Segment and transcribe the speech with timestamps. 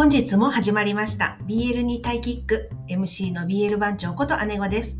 [0.00, 4.96] 本日も始まりました BL にタイキック MC の BL 番長こと姉子です。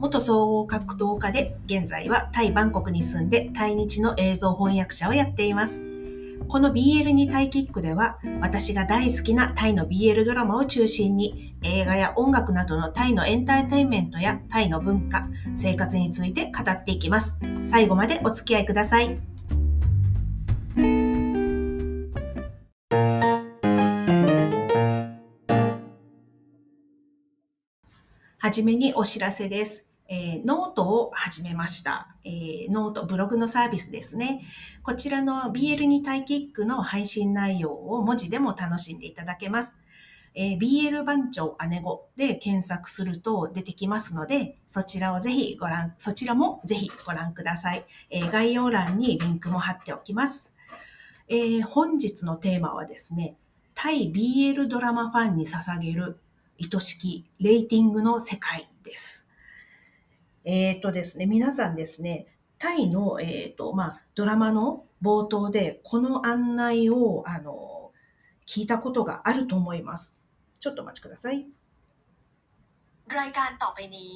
[0.00, 5.80] 元総合格闘家で現在はタイバンコクに住んで対日の映像翻訳者をやっています。
[6.48, 17.38] この BL にタイキックでは私が大好きなタイの BL ドラマを中心に映画や音楽などのタイのエンターテインメントやタイの文化、生活について語っていきます。
[17.70, 19.20] 最後までお付き合いください。
[28.50, 29.86] はじめにお知らせです。
[30.08, 34.42] えー、ノートを始めました、えー、ノート、ブログのサービスですね。
[34.82, 39.78] こちらの BL にタイキックの配信内容を文字でも楽しんでいただけます。
[40.34, 47.84] えー、BL 番長姉子で検索すると出てきますので、そちらをぜひご覧、そちらもぜひご覧ください。
[48.10, 50.56] えー、概要欄にリンクも貼っておきます。
[51.28, 53.36] えー、本日のテーマはですね、
[53.76, 56.18] 対 BL ドラマファンに捧げる
[56.59, 59.29] 愛しきレーティングの世界です。
[60.45, 62.27] えっ、ー、とですね、皆さんですね、
[62.59, 67.91] タイの、えっ、ー、と、まあ、ドラマの冒頭でこの案内を、あの、
[68.47, 70.21] 聞いたことがあると思います。
[70.59, 71.47] ちょっとお待ちください。
[73.07, 74.15] รายการต่อไปนี้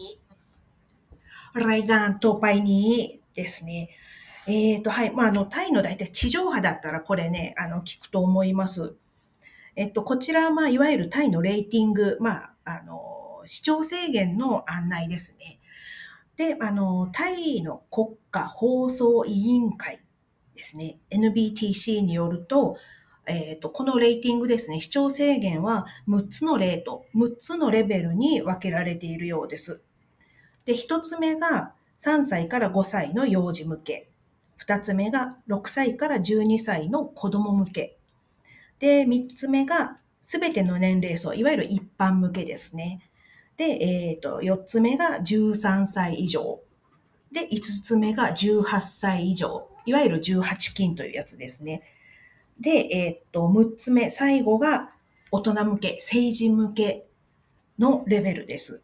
[1.53, 3.89] รายการต่อไปนี้ですね。
[4.47, 5.13] えっ、ー、と、はい。
[5.13, 8.95] まあ、あの、タイの大体地上波だったらこれね、あの、聞くと思います。
[9.76, 15.58] えっと、こちらは、まあ、いわゆるタイのレーティング、まあ、あの、視聴制限の案内ですね。
[16.36, 20.00] で、あの、タイの国家放送委員会
[20.54, 22.76] ですね、NBTC によると、
[23.26, 29.80] えっ、ー、と、このレーティングですね、視聴制限は6つのレート、6つのレベルに分けられているようです。
[30.64, 34.08] で、1つ目が3歳から5歳の幼児向け。
[34.66, 37.98] 2つ目が6歳から12歳の子供向け。
[38.84, 43.00] で、三つ目が、すべての年齢層、いわゆる一般向けですね。
[43.56, 46.60] で、えっ、ー、と、四つ目が13歳以上。
[47.32, 49.70] で、五つ目が18歳以上。
[49.86, 51.82] いわゆる18金というやつですね。
[52.60, 54.90] で、えっ、ー、と、六つ目、最後が
[55.30, 57.06] 大人向け、成人向け
[57.78, 58.82] のレベルです。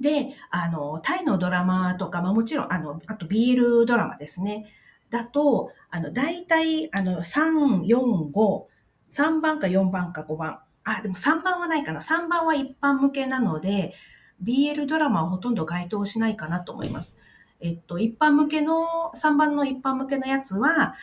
[0.00, 4.66] で、あの、タイのドラマとか、まあもちろん、あの、あと BL ドラマですね。
[5.10, 8.69] だと、あの、大体、あの、3、4、5、
[9.10, 10.60] 3番か4番か5番。
[10.84, 12.00] あ、でも3番はないかな。
[12.00, 13.94] 3番は一般向けなので、
[14.42, 17.16] BL ドラマはほとんど該当しないかなと思います。
[17.60, 20.94] えっと、一般向けの、3番の一般向けのやつは、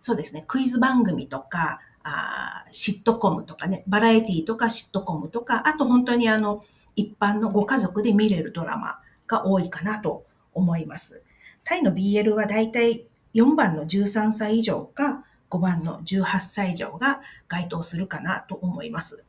[0.00, 6.62] そうですね、クイズ番組とか、あシットコムとかね、バラエティとかシットコムとか、あと本当にあの、
[6.94, 11.24] 一般のご家族で見れるドラマが多いかなと思います。
[11.64, 19.24] タイの BL はだいたい4番の13歳以上か、5番の18歳以上が該当するかなと思います。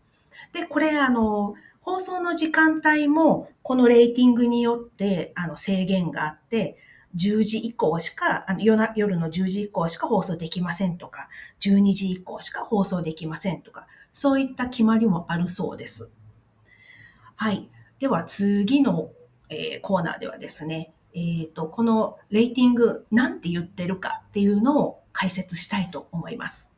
[0.54, 6.78] で、これあの、放送の時間帯もこのレーティングによってあの制限があって、
[7.16, 11.30] 10時以降しか、あの夜夜の10時以降しか放送できませんとか、
[11.62, 16.10] 12時以降しか放送できませんとか、そういった決まりもあるそうです。
[17.36, 17.70] はい。
[18.00, 19.12] では次の、
[19.50, 26.74] えー、コーナーではですね、えっ、ー、と、このレーティングなんて言ってるかっていうのを解説したいと思います。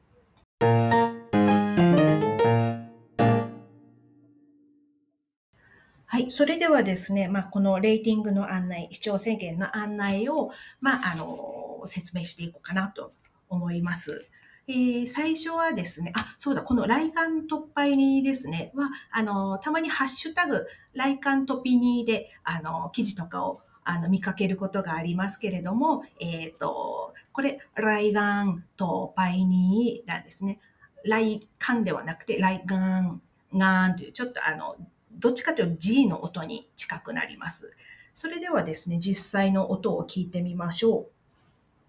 [6.05, 6.29] はい。
[6.29, 13.13] それではですね、まあ、このレーティングの案内、視聴制限の案内を、まあ、あの、説明していこうかなと
[13.49, 14.27] 思います。
[14.67, 30.60] えー、最初はですね、あ、そうだ、この来館突破にですね、は、あの、たまにハッシュタグ、来館突破にで、あの、記事とかをあの見かけることがありますけれども、えっ、ー、と、これ、来眼とパイニーなんですね。
[31.04, 33.20] 来眼ではなくて、来眼、
[33.54, 34.76] ガンという、ちょっとあの、
[35.12, 37.72] どっちかというと G の音に近くなります。
[38.14, 41.08] それではですね、実際の音を聞いてみましょ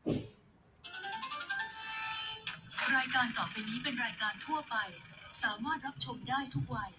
[0.06, 0.11] う。
[2.95, 4.75] รายการต่อไปนี้เป็นรายการทั่วไป
[5.43, 6.91] สามารถรับชมได้ทุกวัย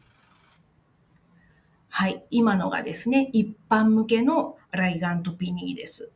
[1.89, 2.23] はい。
[2.29, 6.11] 今のがですね、一般向けのライガントピニーです。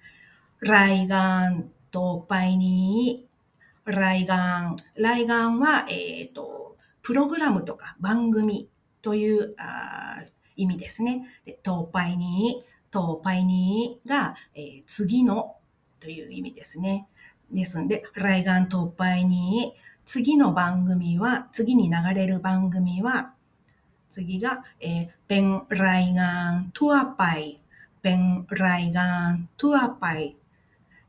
[0.60, 4.76] ライガントパイニー、ライガン。
[4.96, 8.70] ライガンは、えっ、ー、と、プログラムとか番組
[9.02, 10.24] というあ
[10.56, 11.28] 意味ですね。
[11.46, 15.58] でトパイニー、トパイニーが、えー、次の
[16.00, 17.08] という意味ですね。
[17.52, 23.34] ですんで、ライガントパイニー、次の番組は、次に流れる番組は、
[24.13, 25.45] 次が、えー、เป็น
[25.87, 27.25] รายงานทั่วไป
[28.03, 28.21] เป็น
[28.67, 30.07] รายงานทั่วไป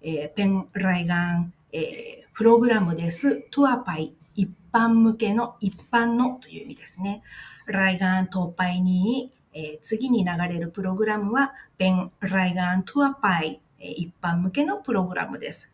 [0.01, 0.50] えー、เป็น
[0.90, 3.44] รายงาน、えー、プログラムです。
[3.51, 7.22] ทั่วไป一般 般向けの、一般のという意味ですね。
[7.66, 15.69] ライガントパイに、えー、次に流れるプログラムは、ベンライガントアパイ、えー、一般向けのプログラムです。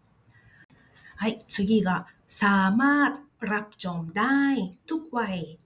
[1.17, 5.57] はい、次が、サーマーรับชมได้ทุกวัย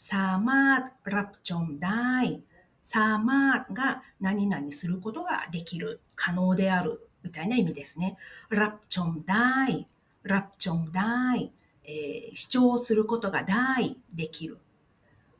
[0.00, 2.42] สามารถรับชมได้
[2.82, 8.16] สามารถが何々することができる、可能であるみたいな意味ですね。
[8.50, 9.86] รับชมได้
[10.32, 11.50] รับชมได้、
[11.84, 14.58] えー、視聴することがได้できる。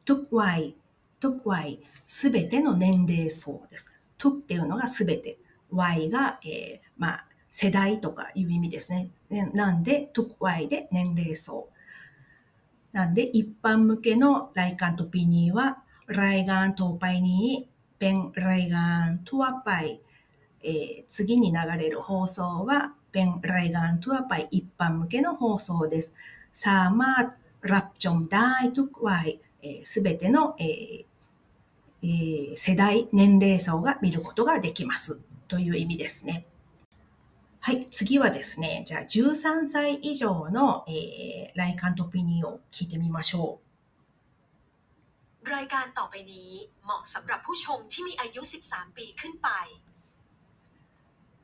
[0.04, 0.76] ทุกวัย
[1.20, 3.90] ทุกวัยすべての年齢層です。
[4.18, 5.38] ทุっていうのがすべて。
[5.70, 9.10] Y が、えー、まあ、世代とかいう意味ですね。
[9.52, 11.68] なんで、特 Y で年齢層。
[12.93, 20.01] なんで、一般向けのライカントピニーは、ライガントパイニー、ペンライガントアパイ、
[20.63, 26.13] えー、次に流れる放送は、ペンライガントアパイ一般向けの放送です。
[26.51, 29.39] さあまあ、ラプチョンダイトクワイ、
[29.83, 31.05] すべての、えー
[32.03, 36.45] えー、世代、年齢層が見ることができますという意味ですね。
[37.60, 43.58] はい、次はですね、じゃあ13歳以上の、えー、ライカントピニーを聞いてみましょ
[45.44, 45.50] う。
[45.50, 46.50] รายการต่อไปนี้
[46.84, 49.48] เหมาะสำหรับผู้ชมที่มีอายุ13ปีขึ้นไป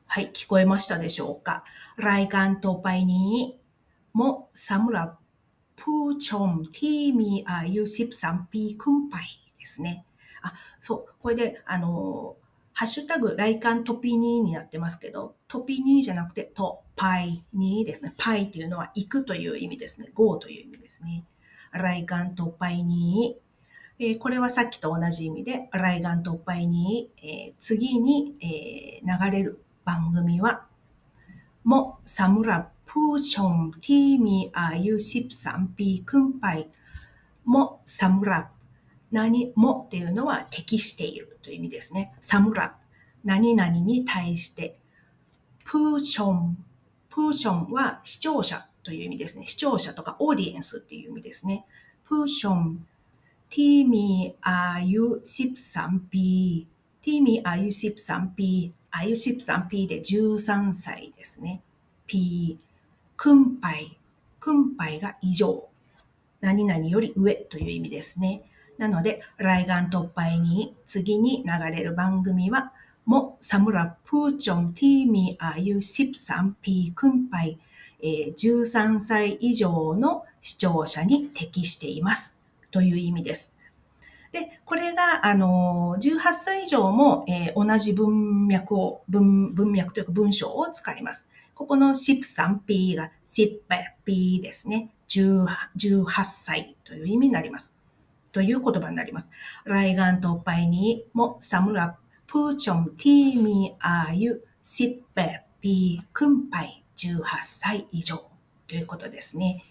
[0.05, 1.63] はい、聞こえましたでしょうか
[1.97, 3.33] รายการต่อไปนี้
[4.13, 4.35] เหมาะ
[4.69, 5.09] สำหรับ
[5.81, 6.49] ผู้ชม
[6.79, 9.15] ที่มีอายุ13ปีขึ้นไป
[9.59, 10.05] ですね。
[10.41, 12.43] あ、そう、これで、あのー
[12.77, 18.13] ハッシュタグ、ライカントピニーになってますけど、トピニーじゃなくて、ト、パイニーですね。
[18.17, 20.09] パイっていうのは行くという意味ですね。
[20.13, 21.25] ゴーという意味ですね。
[21.71, 23.43] ライガントパイニー。
[23.99, 27.27] えー、これはさっきと同じ意味で、ライガントパイニー。
[27.27, 30.65] えー、次に、えー、流れる番組は、
[31.63, 36.69] もサムラプーションティーミーアユ13ปีขึ้นไป
[37.45, 38.51] もサムラ
[39.10, 42.12] 何 เหมาะ っていうのは適しているという意味ですね。
[42.20, 42.76] สำหรับ、
[43.24, 44.78] 何々に対して。
[45.64, 46.64] ผู้ชม、
[47.10, 49.46] ผู้ชม は視聴者という意味ですね。
[49.46, 51.66] 視聴者とかオーディエンスっていう意味ですね。
[52.06, 56.90] ผู้ชม、ที่มีอายุสิบสามปี。
[56.90, 58.78] ที่มีอายุสิบสามปี。
[58.78, 61.62] อายุสิบสามปี で13歳ですね。
[62.06, 62.64] ปี、
[63.16, 63.98] クンパイ、
[64.40, 65.68] クンパイが以上。
[66.40, 68.42] 何々より上という意味ですね。
[68.78, 72.72] なので、来岸突破に次に流れる番組は、
[73.04, 77.58] もサムラプーチョンティーミーアユ13 p クンパイ、
[78.00, 82.40] え13歳以上の視聴者に適しています。
[82.70, 83.54] という意味です。
[84.30, 91.26] で、これが、あの、18歳以上も、えー、同じ文脈を、文、文脈というか文章を使います。
[91.54, 94.90] ここの 13p が 18p ですね。
[95.08, 95.56] 18
[96.24, 97.74] 歳という意味になります。
[98.31, 99.27] という言葉になります。
[99.75, 101.89] รายการต่อไปนี้เหมาะสำหรับ
[102.29, 104.31] ผู้ชมที่มีอายุ
[104.63, 105.75] 18ปี
[106.17, 106.55] ขึ้นไป
[106.97, 108.11] 18歳以上
[108.67, 109.63] ということですね。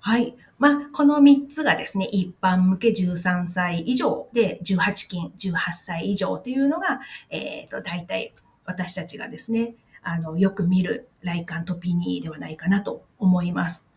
[0.00, 0.36] はい。
[0.58, 8.32] まあ、この3つがですね、一般向け13歳以上で18金18歳以上というのが、えっ、ー、と、大体
[8.64, 13.88] 私たちがですね、あの、よく見るライカントピニーではないかなと思います。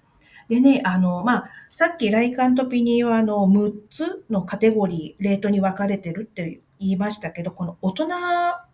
[0.49, 8.09] でね、あの、まあ、さっきライカントピニーはあの、6つのカテゴリー、レートに分かれてるって言いましたけど、この大人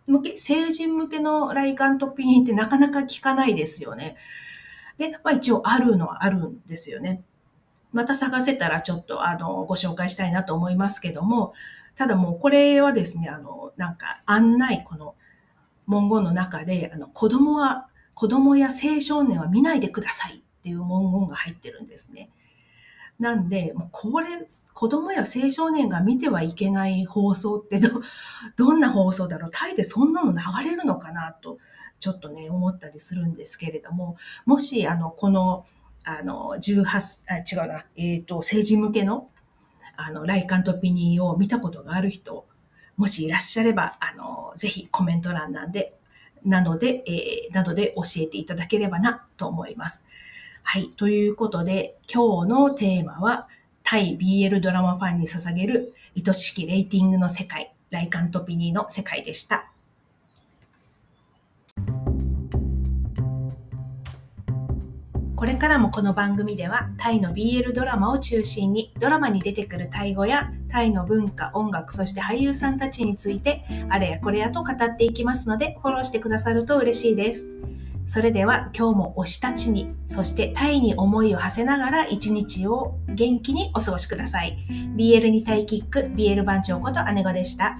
[0.07, 4.15] 向け、成人向けのライカントピニーってなかなか聞かないですよね。
[4.97, 7.23] で、まあ一応あるのはあるんですよね。
[7.91, 11.53] また探せたらちょっとあの、ご紹介したいなと思いますけども、
[11.95, 15.15] ただもうこれはですね、あの、なんか案内、この
[15.87, 22.29] 文言の中で、あの、子供は、子供や青少年は見ないでくださいっていう文言が入ってるんですね。
[23.19, 24.27] なんで、もうこれ、
[24.73, 27.89] 子供や青少年が見てはいけない放送ってど、
[28.55, 31.57] どんな放送だろうタイでそんなの流れるのかなと、
[31.99, 34.15] ちょっとね、思ったりするんですけれども、
[34.45, 35.65] もし、あの、この、
[36.05, 39.29] あの、18、あ違うな、えっ、ー、と、成人向けの、
[39.97, 42.47] あの、ライカントピニーを見たことがある人、
[42.95, 45.97] もしいらっしゃれば、あの、ぜひコメント欄なんで、
[46.45, 50.05] なので、えー、などで教えていただければなと思います。
[50.63, 50.89] はい。
[50.97, 53.47] ということで、今日のテーマは、
[53.83, 59.69] 対 BL ドラマファンに捧げる愛しきレーティングの世界、ライカントピニーの世界でした。
[65.43, 77.49] これからもこの番組ではタイの BL ドラマを中心にドラマに出てくるタイ語やタイの文化、音楽、そして俳優さんたちについてあれやこれやと語っていきますのでフォローしてくださると嬉しいです。
[78.05, 84.57] それでは今日も推したちに、そしてタイに思いを馳せながら一日を元気にお過ごしください。
[84.95, 87.77] BL にタイキック、BL 番長こと姉子でした。